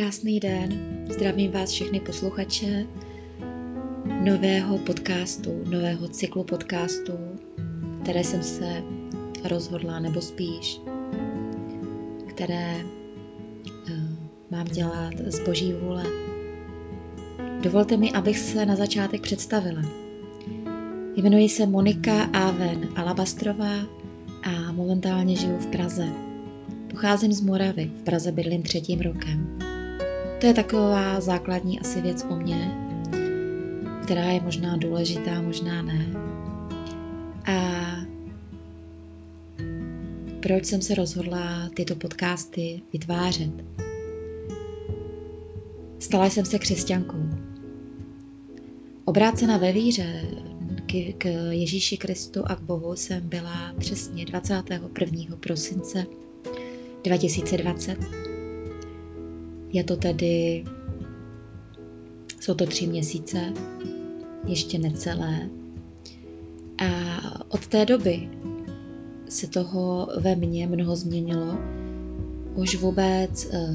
[0.00, 2.86] Krásný den, zdravím vás všechny posluchače
[4.24, 7.12] nového podcastu, nového cyklu podcastů,
[8.02, 8.82] které jsem se
[9.44, 10.80] rozhodla, nebo spíš,
[12.28, 13.94] které uh,
[14.50, 16.04] mám dělat z boží vůle.
[17.62, 19.82] Dovolte mi, abych se na začátek představila.
[21.16, 23.74] Jmenuji se Monika Aven Alabastrová
[24.42, 26.08] a momentálně žiju v Praze.
[26.90, 29.69] Pocházím z Moravy, v Praze bydlím třetím rokem.
[30.40, 32.76] To je taková základní asi věc o mně,
[34.02, 36.06] která je možná důležitá, možná ne.
[37.46, 37.80] A
[40.42, 43.50] proč jsem se rozhodla tyto podcasty vytvářet?
[45.98, 47.28] Stala jsem se křesťankou.
[49.04, 50.24] Obrácena ve víře
[50.86, 55.36] k, k Ježíši Kristu a k Bohu jsem byla přesně 21.
[55.36, 56.06] prosince
[57.04, 58.29] 2020.
[59.72, 60.64] Je to tedy,
[62.40, 63.52] jsou to tři měsíce,
[64.46, 65.48] ještě necelé.
[66.78, 66.90] A
[67.48, 68.28] od té doby
[69.28, 71.58] se toho ve mně mnoho změnilo.
[72.54, 73.74] Už vůbec eh,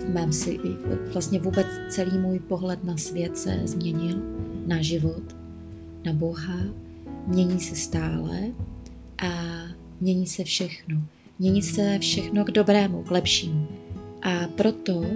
[0.00, 0.58] v mém si,
[1.12, 4.16] vlastně vůbec celý můj pohled na svět se změnil,
[4.66, 5.36] na život,
[6.04, 6.58] na Boha.
[7.26, 8.40] Mění se stále
[9.18, 9.28] a
[10.00, 11.02] mění se všechno.
[11.38, 13.85] Mění se všechno k dobrému, k lepšímu.
[14.22, 15.06] A proto uh,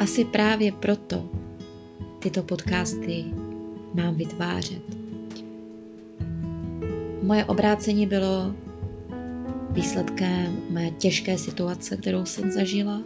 [0.00, 1.28] asi právě proto
[2.18, 3.24] tyto podcasty
[3.94, 4.82] mám vytvářet.
[7.22, 8.54] Moje obrácení bylo
[9.70, 13.02] výsledkem mé těžké situace, kterou jsem zažila,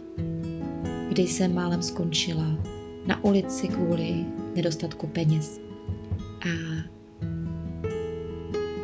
[1.09, 2.45] kdy jsem málem skončila
[3.05, 4.25] na ulici kvůli
[4.55, 5.61] nedostatku peněz.
[6.41, 6.49] A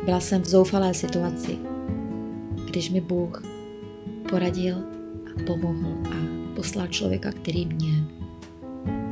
[0.04, 1.58] byla jsem v zoufalé situaci,
[2.76, 3.42] když mi Bůh
[4.30, 4.76] poradil
[5.26, 6.14] a pomohl a
[6.56, 8.04] poslal člověka, který mě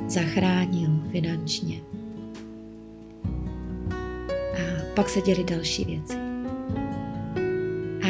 [0.09, 1.81] zachránil finančně.
[4.33, 6.17] A pak se děly další věci.
[8.03, 8.09] A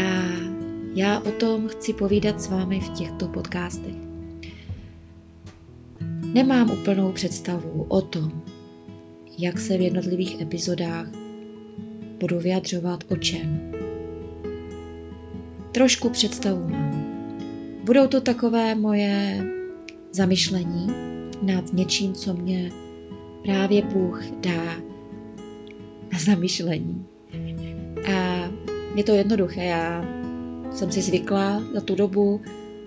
[0.94, 3.94] já o tom chci povídat s vámi v těchto podcastech.
[6.32, 8.42] Nemám úplnou představu o tom,
[9.38, 11.06] jak se v jednotlivých epizodách
[12.21, 13.63] budu vyjadřovat o čem.
[15.74, 17.04] Trošku představu mám.
[17.84, 19.44] Budou to takové moje
[20.12, 20.86] zamyšlení
[21.42, 22.70] nad něčím, co mě
[23.42, 24.76] právě Bůh dá
[26.12, 27.06] na zamyšlení.
[28.14, 28.50] A
[28.94, 29.64] je to jednoduché.
[29.64, 30.04] Já
[30.72, 32.41] jsem si zvykla za tu dobu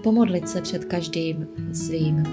[0.03, 2.23] pomodlit se před každým svým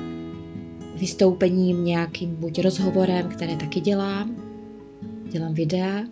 [0.96, 4.36] vystoupením, nějakým buď rozhovorem, které taky dělám,
[5.30, 6.04] dělám videa,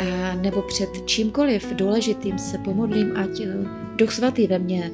[0.00, 3.54] a nebo před čímkoliv důležitým se pomodlím, ať eh,
[3.96, 4.90] Duch Svatý ve mně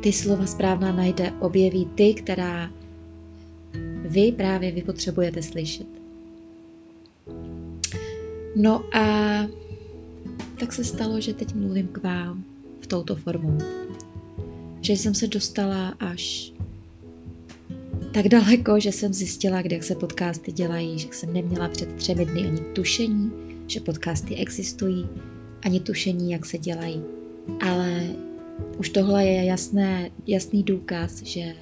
[0.00, 2.70] ty slova správná najde, objeví ty, která
[4.02, 5.86] vy právě vy potřebujete slyšet.
[8.56, 9.06] No a
[10.60, 12.44] tak se stalo, že teď mluvím k vám
[12.80, 13.58] v touto formou.
[14.80, 16.52] Že jsem se dostala až
[18.12, 22.40] tak daleko, že jsem zjistila, kde se podcasty dělají, že jsem neměla před třemi dny
[22.46, 25.08] ani tušení, že podcasty existují,
[25.62, 27.02] ani tušení, jak se dělají.
[27.60, 28.02] Ale
[28.78, 31.54] už tohle je jasné, jasný důkaz, že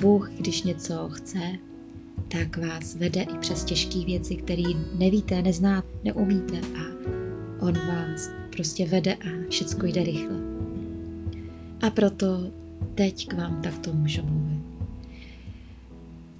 [0.00, 1.40] Bůh, když něco chce,
[2.28, 4.62] tak vás vede i přes těžké věci, které
[4.98, 6.82] nevíte, neznáte, neumíte a
[7.60, 10.36] On vás prostě vede a všechno jde rychle.
[11.86, 12.26] A proto
[12.94, 14.62] teď k vám takto můžu mluvit.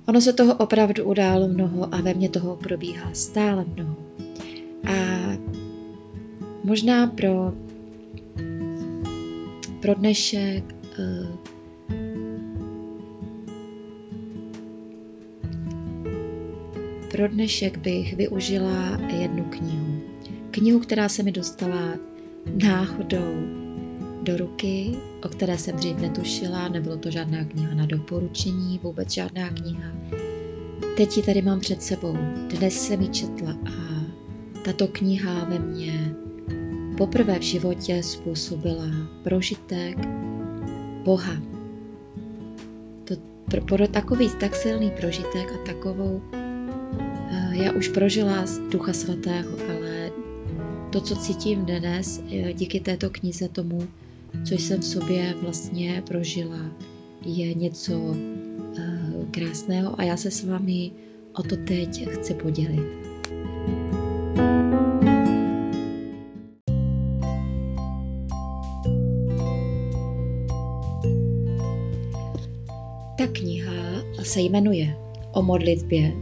[0.09, 3.97] Ono se toho opravdu událo mnoho a ve mně toho probíhá stále mnoho.
[4.89, 4.93] A
[6.65, 7.53] možná pro,
[9.81, 10.65] pro dnešek
[10.99, 11.39] uh,
[17.11, 20.01] pro dnešek bych využila jednu knihu.
[20.51, 21.95] Knihu, která se mi dostala
[22.65, 23.35] náhodou
[24.23, 29.51] do ruky, o které jsem dřív netušila, nebylo to žádná kniha na doporučení, vůbec žádná
[29.51, 29.93] kniha.
[30.97, 32.17] Teď ji tady mám před sebou.
[32.49, 33.98] Dnes jsem ji četla a
[34.65, 36.15] tato kniha ve mně
[36.99, 38.87] poprvé v životě způsobila
[39.23, 39.99] prožitek
[41.05, 41.43] Boha.
[43.05, 43.15] To
[43.51, 49.51] pro, pro takový tak silný prožitek a takovou uh, já už prožila z Ducha Svatého,
[49.69, 50.11] ale
[50.91, 52.23] to, co cítím dnes,
[52.53, 53.89] díky této knize tomu,
[54.45, 56.71] co jsem v sobě vlastně prožila,
[57.25, 58.17] je něco uh,
[59.31, 60.91] krásného a já se s vámi
[61.33, 63.08] o to teď chci podělit.
[74.39, 74.97] Se jmenuje
[75.33, 76.13] O modlitbě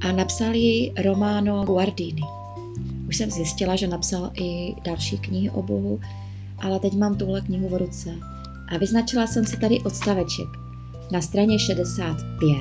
[0.00, 2.22] a napsal ji Romano Guardini.
[3.08, 6.00] Už jsem zjistila, že napsal i další knihy o Bohu,
[6.58, 8.14] ale teď mám tuhle knihu v ruce.
[8.68, 10.46] A vyznačila jsem si tady odstaveček
[11.12, 12.56] na straně 65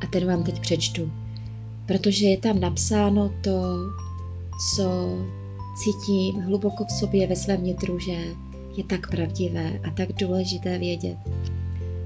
[0.00, 1.10] a ten vám teď přečtu,
[1.86, 3.76] protože je tam napsáno to,
[4.74, 5.18] co
[5.76, 8.12] cítím hluboko v sobě ve svém vnitru, že
[8.76, 11.16] je tak pravdivé a tak důležité vědět.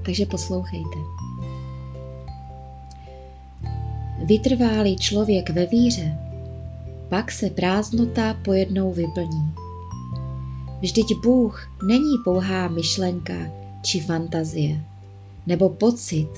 [0.05, 1.20] Takže poslouchejte.
[4.25, 6.17] Vytrválý člověk ve víře,
[7.09, 9.53] pak se prázdnota pojednou vyplní.
[10.81, 13.33] Vždyť Bůh není pouhá myšlenka
[13.81, 14.83] či fantazie,
[15.47, 16.29] nebo pocit,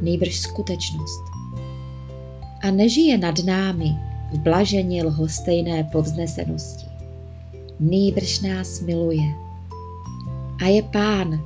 [0.00, 1.22] nejbrž skutečnost.
[2.62, 3.96] A nežije nad námi
[4.32, 6.86] v blažení lhostejné povznesenosti.
[7.80, 9.34] Nejbrž nás miluje.
[10.62, 11.40] A je pán,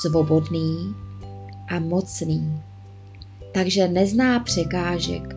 [0.00, 0.94] svobodný
[1.68, 2.62] a mocný,
[3.58, 5.36] takže nezná překážek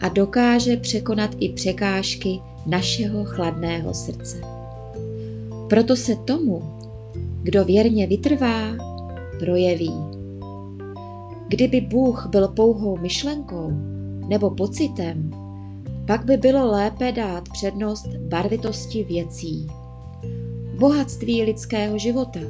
[0.00, 4.40] a dokáže překonat i překážky našeho chladného srdce.
[5.68, 6.62] Proto se tomu,
[7.42, 8.60] kdo věrně vytrvá,
[9.38, 9.92] projeví.
[11.48, 13.70] Kdyby Bůh byl pouhou myšlenkou
[14.28, 15.30] nebo pocitem,
[16.06, 19.66] pak by bylo lépe dát přednost barvitosti věcí,
[20.78, 22.40] bohatství lidského života,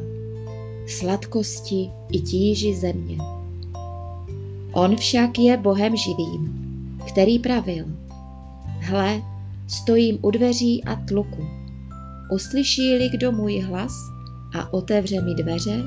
[0.87, 3.39] sladkosti i tíži země.
[4.72, 6.61] On však je Bohem živým,
[7.08, 7.84] který pravil,
[8.81, 9.22] hle,
[9.69, 11.46] stojím u dveří a tluku.
[12.32, 13.93] Uslyší-li kdo můj hlas
[14.58, 15.82] a otevře mi dveře,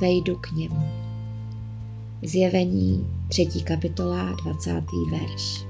[0.00, 0.88] vejdu k němu.
[2.22, 3.46] Zjevení 3.
[3.64, 4.82] kapitola 20.
[5.10, 5.66] verš.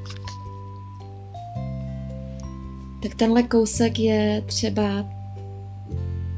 [3.03, 5.05] Tak tenhle kousek je třeba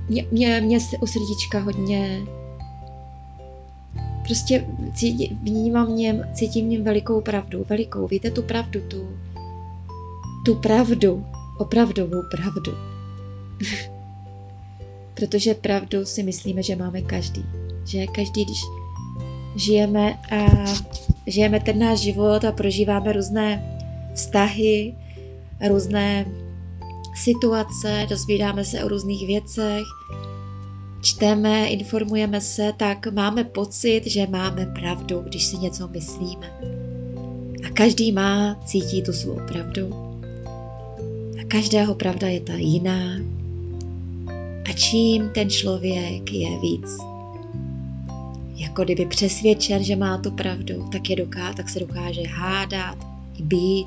[0.08, 2.22] mě, mě, mě se u srdíčka hodně
[4.26, 4.66] prostě
[5.42, 9.08] vnímám něm, cítím v něm velikou pravdu, velikou, víte tu pravdu, tu,
[10.44, 11.24] tu pravdu,
[11.58, 12.72] opravdovou pravdu.
[15.14, 17.44] Protože pravdu si myslíme, že máme každý.
[17.84, 18.60] Že každý, když
[19.56, 20.64] žijeme a
[21.26, 23.78] žijeme ten náš život a prožíváme různé
[24.14, 24.94] vztahy,
[25.68, 26.26] různé
[27.14, 29.84] situace, dozvídáme se o různých věcech,
[31.06, 36.50] čteme, informujeme se, tak máme pocit, že máme pravdu, když si něco myslíme.
[37.66, 39.90] A každý má, cítí tu svou pravdu.
[41.40, 43.18] A každého pravda je ta jiná.
[44.70, 47.16] A čím ten člověk je víc
[48.56, 52.98] jako kdyby přesvědčen, že má tu pravdu, tak, je doká, tak se dokáže hádat,
[53.40, 53.86] být,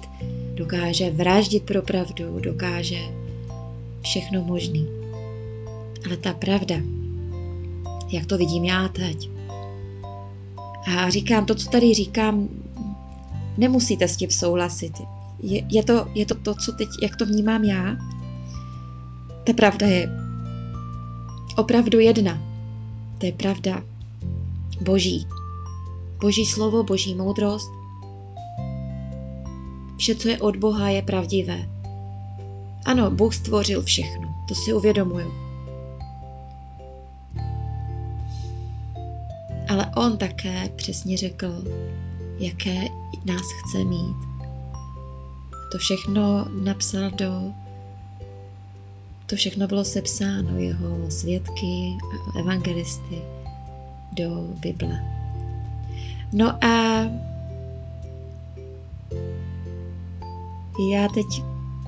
[0.53, 2.99] dokáže vraždit pro pravdu, dokáže
[4.01, 4.87] všechno možný.
[6.05, 6.75] Ale ta pravda,
[8.13, 9.29] jak to vidím já teď.
[10.97, 12.49] A říkám, to, co tady říkám,
[13.57, 14.93] nemusíte s tím souhlasit.
[15.39, 17.97] Je, je, to, je to to, co teď, jak to vnímám já.
[19.43, 20.09] Ta pravda je
[21.57, 22.41] opravdu jedna.
[23.17, 23.83] To je pravda
[24.81, 25.27] boží.
[26.21, 27.71] Boží slovo, boží moudrost.
[29.97, 31.69] Vše, co je od Boha, je pravdivé.
[32.85, 35.48] Ano, Bůh stvořil všechno, to si uvědomuju.
[39.69, 41.63] Ale On také přesně řekl,
[42.39, 42.87] jaké
[43.25, 44.17] nás chce mít.
[45.71, 47.53] To všechno napsal do
[49.29, 51.97] to všechno bylo sepsáno, jeho svědky
[52.35, 53.21] a evangelisty
[54.11, 54.99] do Bible.
[56.33, 57.03] No a
[60.93, 61.25] já teď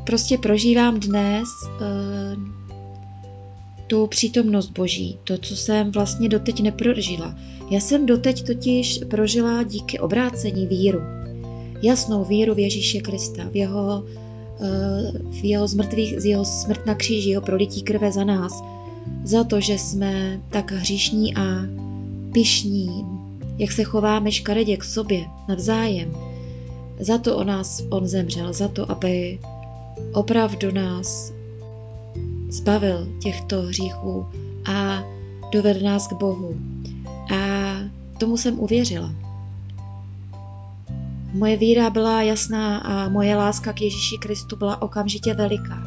[0.05, 2.43] prostě prožívám dnes uh,
[3.87, 7.35] tu přítomnost Boží, to, co jsem vlastně doteď neprožila.
[7.71, 11.01] Já jsem doteď totiž prožila díky obrácení víru.
[11.81, 14.03] Jasnou víru v Ježíše Krista, v jeho,
[14.59, 18.63] uh, v jeho zmrtvých, z jeho smrt na kříži, jeho prolití krve za nás,
[19.23, 21.41] za to, že jsme tak hříšní a
[22.33, 23.05] pišní,
[23.57, 26.15] jak se chováme škaredě k sobě, navzájem.
[26.99, 29.39] Za to o nás on zemřel, za to, aby
[30.13, 31.33] opravdu nás
[32.49, 34.25] zbavil těchto hříchů
[34.65, 35.03] a
[35.51, 36.55] dovedl nás k Bohu.
[37.31, 37.35] A
[38.19, 39.11] tomu jsem uvěřila.
[41.33, 45.83] Moje víra byla jasná a moje láska k Ježíši Kristu byla okamžitě veliká.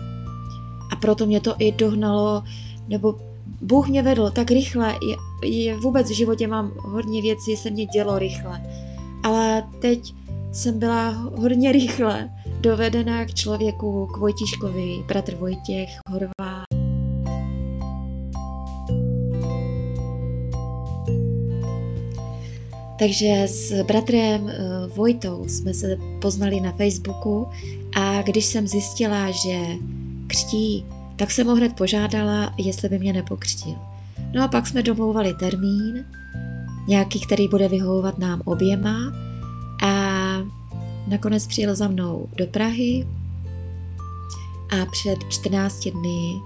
[0.93, 2.43] A proto mě to i dohnalo,
[2.89, 3.15] nebo
[3.61, 5.17] Bůh mě vedl tak rychle, je,
[5.49, 8.63] je, vůbec v životě mám hodně věcí, se mě dělo rychle.
[9.23, 10.15] Ale teď
[10.53, 16.64] jsem byla hodně rychle dovedená k člověku, k Vojtiškovi, bratr Vojtěch, Horvá.
[22.99, 24.59] Takže s bratrem eh,
[24.97, 27.49] Vojtou jsme se poznali na Facebooku
[27.97, 29.59] a když jsem zjistila, že
[30.27, 30.85] křtí,
[31.17, 33.75] tak jsem ho hned požádala, jestli by mě nepokřtil.
[34.35, 36.05] No a pak jsme domlouvali termín,
[36.89, 39.13] nějaký, který bude vyhovovat nám oběma
[39.83, 39.93] a
[41.07, 43.07] nakonec přijel za mnou do Prahy
[44.71, 46.41] a před 14 dny,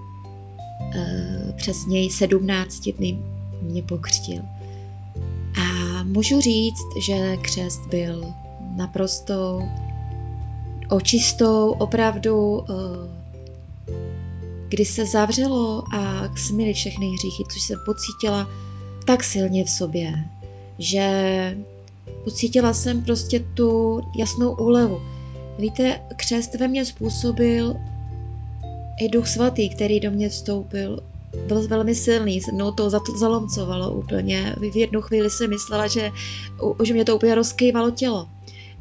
[0.80, 3.18] uh, přesněji 17 dny
[3.62, 4.42] mě pokřtil.
[6.18, 8.34] Můžu říct, že křest byl
[8.76, 9.62] naprosto
[10.90, 12.74] očistou, opravdu, eh,
[14.68, 18.48] kdy se zavřelo a smily všechny hříchy, což jsem pocítila
[19.06, 20.24] tak silně v sobě,
[20.78, 21.58] že
[22.24, 25.00] pocítila jsem prostě tu jasnou úlevu.
[25.58, 27.76] Víte, křest ve mně způsobil
[29.00, 31.00] i duch svatý, který do mě vstoupil,
[31.46, 34.56] byl velmi silný, se mnou to zalomcovalo úplně.
[34.72, 36.10] V jednu chvíli jsem myslela, že,
[36.82, 38.28] že mě to úplně rozkývalo tělo.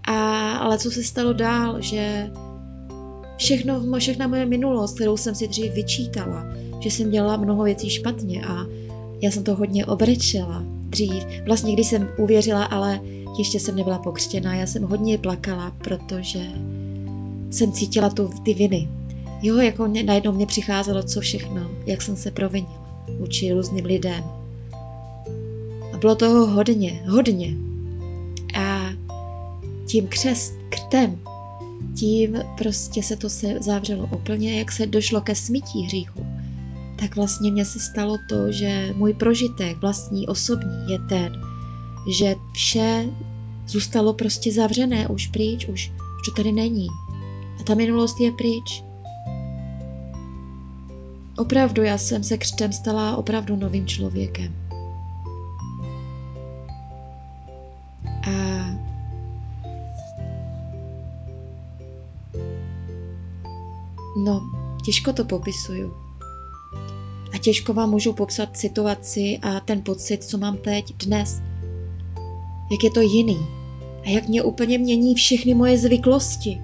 [0.04, 2.32] A, ale co se stalo dál, že
[3.38, 6.46] všechno, všechna moje minulost, kterou jsem si dřív vyčítala,
[6.80, 8.66] že jsem dělala mnoho věcí špatně a
[9.22, 11.24] já jsem to hodně obrečela dřív.
[11.46, 13.00] Vlastně když jsem uvěřila, ale
[13.38, 16.40] ještě jsem nebyla pokřtěná, já jsem hodně plakala, protože
[17.50, 18.97] jsem cítila tu, ty viny.
[19.42, 22.88] Jo, jako mě, najednou mě přicházelo co všechno, jak jsem se provinila
[23.20, 24.24] vůči různým lidem.
[25.94, 27.56] A bylo toho hodně, hodně.
[28.60, 28.90] A
[29.86, 31.20] tím křest, křtem,
[31.96, 36.26] tím prostě se to se zavřelo úplně, jak se došlo ke smítí hříchu.
[37.00, 41.42] Tak vlastně mně se stalo to, že můj prožitek vlastní, osobní je ten,
[42.12, 43.06] že vše
[43.68, 46.88] zůstalo prostě zavřené, už pryč, už, už to tady není.
[47.60, 48.87] A ta minulost je pryč.
[51.38, 54.56] Opravdu, já jsem se křtem stala opravdu novým člověkem.
[58.06, 58.32] A
[64.24, 64.42] no,
[64.86, 65.94] těžko to popisuju.
[67.34, 71.42] A těžko vám můžu popsat situaci a ten pocit, co mám teď, dnes.
[72.72, 73.38] Jak je to jiný.
[74.06, 76.62] A jak mě úplně mění všechny moje zvyklosti.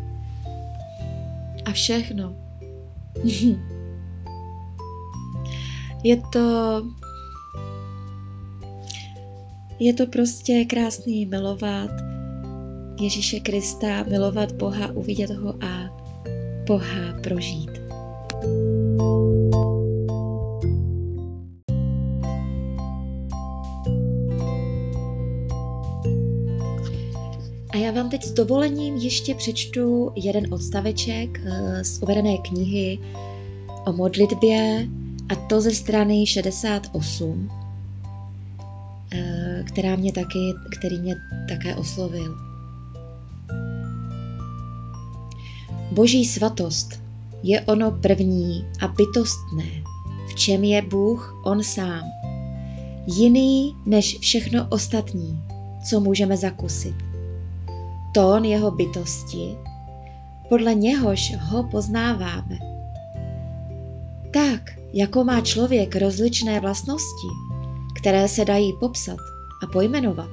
[1.66, 2.36] A všechno.
[6.04, 6.84] Je to...
[9.80, 11.90] Je to prostě krásný milovat
[13.02, 15.98] Ježíše Krista, milovat Boha, uvidět ho a
[16.68, 17.70] Boha prožít.
[27.70, 33.00] A já vám teď s dovolením ještě přečtu jeden odstaveček eh, z uvedené knihy
[33.86, 34.88] o modlitbě
[35.30, 37.50] a to ze strany 68,
[39.14, 41.16] eh, která mě taky, který mě
[41.50, 42.38] také oslovil.
[45.92, 47.04] Boží svatost
[47.44, 49.84] je ono první a bytostné,
[50.30, 52.04] v čem je Bůh On sám.
[53.08, 55.44] Jiný než všechno ostatní,
[55.90, 56.96] co můžeme zakusit.
[58.14, 59.56] Tón jeho bytosti,
[60.50, 62.60] podle něhož ho poznáváme.
[64.32, 67.28] Tak, jako má člověk rozličné vlastnosti,
[67.96, 69.20] které se dají popsat
[69.64, 70.30] a pojmenovat,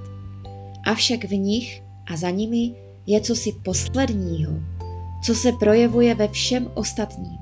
[0.87, 2.75] avšak v nich a za nimi
[3.07, 4.53] je cosi posledního,
[5.25, 7.39] co se projevuje ve všem ostatním,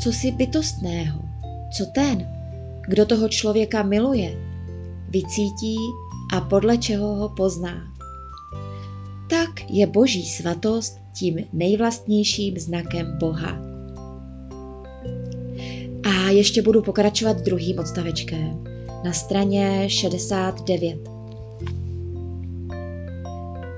[0.00, 1.22] co si bytostného,
[1.76, 2.28] co ten,
[2.88, 4.38] kdo toho člověka miluje,
[5.08, 5.76] vycítí
[6.32, 7.90] a podle čeho ho pozná.
[9.30, 13.69] Tak je boží svatost tím nejvlastnějším znakem Boha.
[16.04, 18.64] A ještě budu pokračovat druhým odstavečkem
[19.04, 20.98] na straně 69.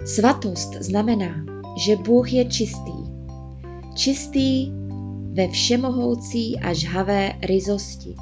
[0.05, 1.45] Svatost znamená,
[1.77, 2.93] že Bůh je čistý.
[3.95, 4.71] Čistý
[5.33, 8.15] ve všemohoucí a žhavé ryzosti,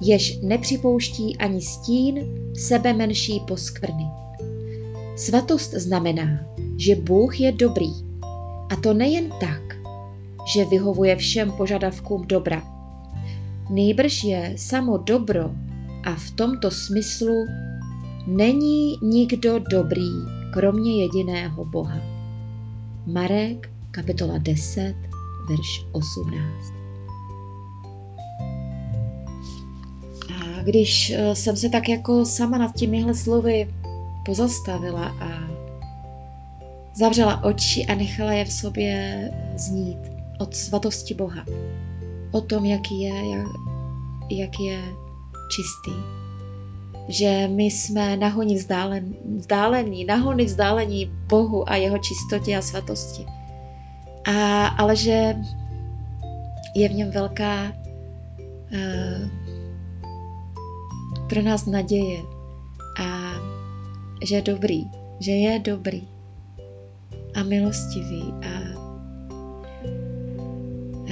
[0.00, 4.06] jež nepřipouští ani stín sebe menší poskvrny.
[5.16, 6.40] Svatost znamená,
[6.76, 7.92] že Bůh je dobrý.
[8.70, 9.76] A to nejen tak,
[10.54, 12.71] že vyhovuje všem požadavkům dobra,
[13.70, 15.50] Nejbrž je samo dobro
[16.04, 17.46] a v tomto smyslu
[18.26, 20.10] není nikdo dobrý,
[20.52, 21.98] kromě jediného Boha.
[23.06, 24.94] Marek, kapitola 10,
[25.48, 26.42] verš 18.
[30.30, 33.74] A když eh, jsem se tak jako sama nad těmihle slovy
[34.26, 35.52] pozastavila a
[36.96, 39.98] zavřela oči a nechala je v sobě znít
[40.38, 41.44] od svatosti Boha,
[42.32, 43.46] o tom, jaký je, jak,
[44.30, 44.80] jak je
[45.50, 45.92] čistý,
[47.08, 53.26] že my jsme nahoni vzdálen, vzdálení, nahony vzdálení Bohu a jeho čistotě a svatosti.
[54.24, 55.36] A, ale že
[56.74, 57.72] je v něm velká
[58.72, 59.28] uh,
[61.28, 62.22] pro nás naděje
[63.00, 63.32] a
[64.24, 64.84] že je dobrý,
[65.20, 66.08] že je dobrý
[67.34, 68.52] a milostivý a,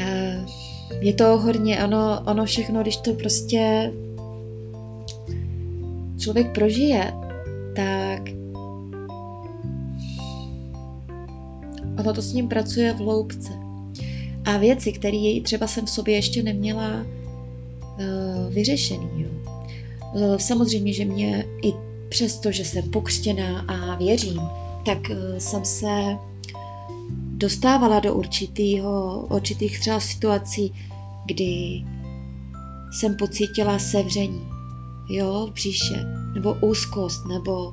[0.03, 0.30] a
[1.01, 3.93] je to hodně, ono, ono všechno, když to prostě
[6.19, 7.13] člověk prožije,
[7.77, 8.21] tak
[11.99, 13.53] ono to s ním pracuje v hloubce.
[14.45, 19.09] A věci, které třeba jsem v sobě ještě neměla uh, vyřešený.
[19.17, 19.29] Jo.
[20.15, 21.73] Uh, samozřejmě, že mě i
[22.09, 24.41] přesto, že jsem pokřtěná a věřím,
[24.87, 26.17] tak uh, jsem se
[27.41, 30.73] dostávala do určitýho, určitých třeba situací,
[31.27, 31.83] kdy
[32.93, 34.49] jsem pocítila sevření,
[35.09, 37.73] jo, v bříše, nebo úzkost, nebo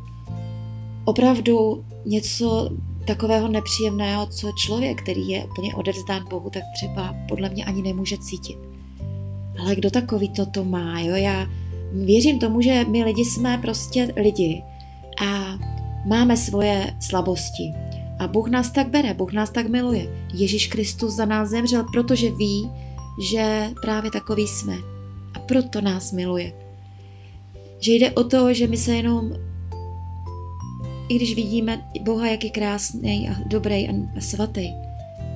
[1.05, 2.69] opravdu něco
[3.07, 8.17] takového nepříjemného, co člověk, který je úplně odevzdán Bohu, tak třeba podle mě ani nemůže
[8.17, 8.57] cítit.
[9.59, 11.15] Ale kdo takový toto má, jo?
[11.15, 11.47] Já
[11.93, 14.63] věřím tomu, že my lidi jsme prostě lidi
[15.25, 15.57] a
[16.05, 17.87] máme svoje slabosti.
[18.19, 20.27] A Bůh nás tak bere, Bůh nás tak miluje.
[20.33, 22.71] Ježíš Kristus za nás zemřel, protože ví,
[23.21, 24.75] že právě takový jsme.
[25.33, 26.53] A proto nás miluje.
[27.79, 29.31] Že jde o to, že my se jenom,
[31.09, 34.67] i když vidíme Boha, jak je krásný a dobrý a svatý,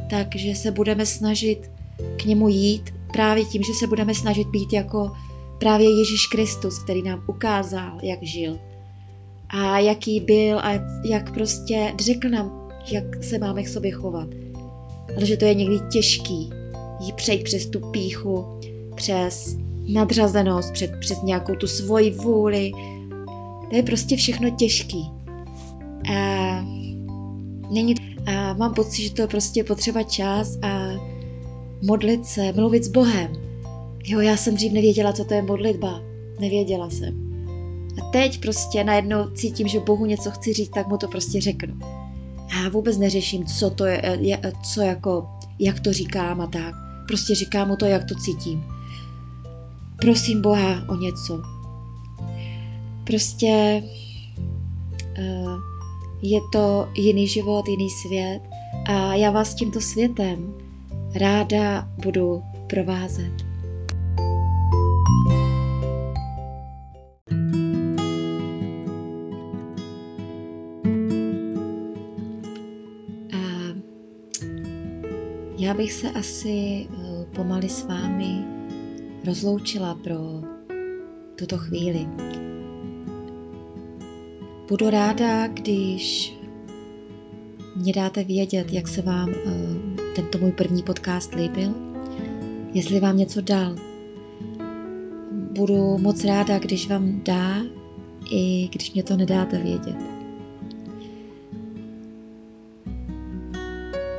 [0.10, 1.72] takže se budeme snažit
[2.18, 5.12] k němu jít právě tím, že se budeme snažit být jako
[5.60, 8.60] právě Ježíš Kristus, který nám ukázal, jak žil
[9.50, 10.72] a jaký byl a
[11.10, 12.61] jak prostě řekl nám,
[12.92, 14.28] jak se máme k sobě chovat.
[15.16, 16.50] Ale že to je někdy těžký,
[17.00, 18.46] jí přejít přes tu píchu,
[18.96, 22.72] přes nadřazenost, před, přes nějakou tu svoji vůli.
[23.70, 25.12] To je prostě všechno těžký.
[26.14, 26.66] A,
[27.72, 30.90] není, a mám pocit, že to je prostě potřeba čas a
[31.82, 33.34] modlit se, mluvit s Bohem.
[34.06, 36.02] Jo, já jsem dřív nevěděla, co to je modlitba.
[36.40, 37.32] Nevěděla jsem.
[38.02, 41.74] A teď prostě najednou cítím, že Bohu něco chci říct, tak mu to prostě řeknu.
[42.52, 44.42] A vůbec neřeším, co to je, je
[44.74, 46.76] co jako, jak to říkám a tak.
[47.08, 48.64] Prostě říkám mu to, jak to cítím.
[50.02, 51.42] Prosím Boha o něco.
[53.04, 53.84] Prostě
[55.20, 55.60] uh,
[56.22, 58.42] je to jiný život, jiný svět
[58.86, 60.54] a já vás tímto světem
[61.16, 63.51] ráda budu provázet.
[75.82, 76.88] Bych se asi
[77.36, 78.46] pomaly s vámi
[79.26, 80.16] rozloučila pro
[81.36, 82.08] tuto chvíli.
[84.70, 86.36] Budu ráda, když
[87.76, 89.36] mě dáte vědět, jak se vám uh,
[90.16, 91.74] tento můj první podcast líbil,
[92.74, 93.76] jestli vám něco dal.
[95.32, 97.56] Budu moc ráda, když vám dá,
[98.32, 99.98] i když mě to nedáte vědět.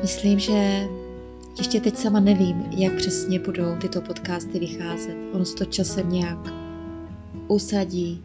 [0.02, 0.88] Myslím, že
[1.58, 5.16] ještě teď sama nevím, jak přesně budou tyto podcasty vycházet.
[5.32, 6.54] Ono se to časem nějak
[7.48, 8.22] usadí.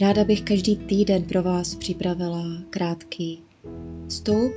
[0.00, 3.42] Ráda bych každý týden pro vás připravila krátký
[4.08, 4.52] vstup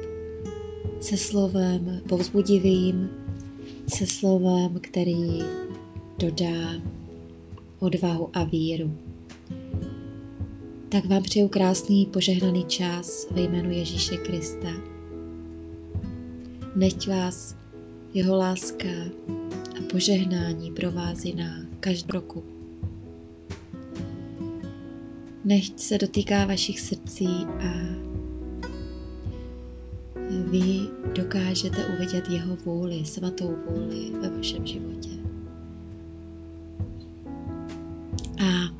[0.99, 3.09] se slovem povzbudivým,
[3.87, 5.39] se slovem, který
[6.19, 6.81] dodá
[7.79, 8.97] odvahu a víru.
[10.89, 14.69] Tak vám přeju krásný požehnaný čas ve jménu Ježíše Krista.
[16.75, 17.62] Neď vás
[18.13, 18.89] jeho láska
[19.79, 22.43] a požehnání provází na každou roku.
[25.45, 27.27] Nechť se dotýká vašich srdcí
[27.59, 27.71] a
[30.29, 30.79] vy
[31.15, 35.09] dokážete uvidět jeho vůli, svatou vůli ve vašem životě.
[38.45, 38.75] A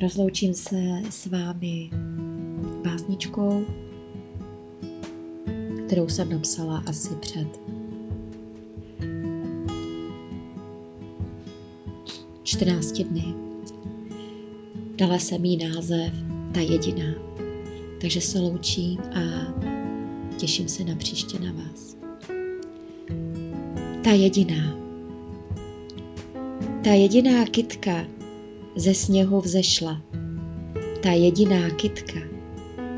[0.00, 1.90] rozloučím se s vámi
[2.84, 3.64] básničkou,
[5.86, 7.67] kterou jsem napsala asi před
[12.58, 13.34] 14 dny.
[14.96, 16.12] Dala jsem jí název
[16.54, 17.14] Ta jediná.
[18.00, 19.20] Takže se loučím a
[20.36, 21.96] těším se na příště na vás.
[24.04, 24.76] Ta jediná.
[26.84, 28.06] Ta jediná kytka
[28.76, 30.02] ze sněhu vzešla.
[31.02, 32.20] Ta jediná kytka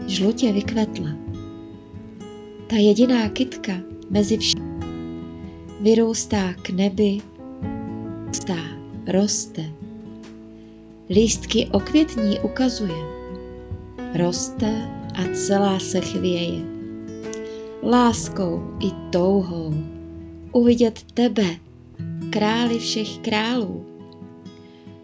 [0.07, 1.11] žlutě vykvetla.
[2.67, 3.73] Ta jediná kytka
[4.11, 4.71] mezi všemi
[5.81, 7.19] vyrůstá k nebi,
[8.33, 8.80] stá
[9.11, 9.71] roste.
[11.11, 13.05] lístky okvětní ukazuje.
[14.15, 16.61] Roste a celá se chvěje.
[17.83, 19.75] Láskou i touhou
[20.53, 21.47] uvidět tebe,
[22.31, 23.87] králi všech králů.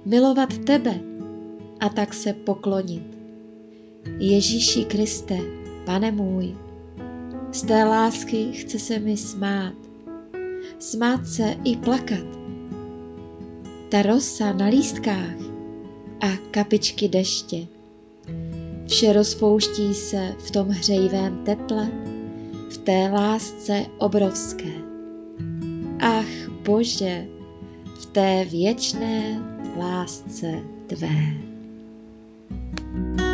[0.04, 1.00] Milovat tebe
[1.80, 3.16] a tak se poklonit.
[4.18, 5.38] Ježíši Kriste,
[5.84, 6.54] pane můj,
[7.52, 9.74] z té lásky chce se mi smát,
[10.78, 12.45] smát se i plakat.
[13.88, 15.36] Ta rosa na lístkách
[16.20, 17.66] a kapičky deště.
[18.86, 21.88] Vše rozpouští se v tom hřejivém teple,
[22.70, 24.72] v té lásce obrovské.
[26.00, 27.26] Ach Bože,
[28.00, 29.42] v té věčné
[29.78, 31.36] lásce Tvé.
[32.96, 33.25] thank you